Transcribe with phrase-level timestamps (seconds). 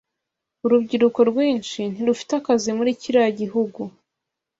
[0.65, 3.81] Urubyiruko rwinshi ntirufite akazi muri kiriya gihugu.